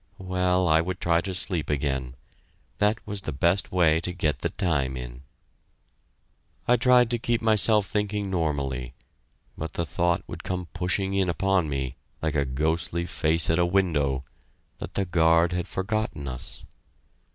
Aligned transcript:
Well, 0.17 0.67
I 0.67 0.81
would 0.81 0.99
try 0.99 1.21
to 1.21 1.35
sleep 1.35 1.69
again; 1.69 2.15
that 2.79 2.97
was 3.05 3.21
the 3.21 3.31
best 3.31 3.71
way 3.71 3.99
to 4.01 4.11
get 4.13 4.39
the 4.39 4.49
time 4.49 4.97
in. 4.97 5.21
I 6.67 6.75
tried 6.75 7.11
to 7.11 7.19
keep 7.19 7.39
myself 7.39 7.85
thinking 7.85 8.27
normally, 8.31 8.95
but 9.55 9.73
the 9.73 9.85
thought 9.85 10.23
would 10.25 10.43
come 10.43 10.65
pushing 10.73 11.13
in 11.13 11.29
upon 11.29 11.69
me, 11.69 11.97
like 12.19 12.33
a 12.33 12.45
ghostly 12.45 13.05
face 13.05 13.47
at 13.51 13.59
a 13.59 13.65
window, 13.67 14.23
that 14.79 14.95
the 14.95 15.05
guard 15.05 15.51
had 15.51 15.67
forgotten 15.67 16.27
us. 16.27 16.65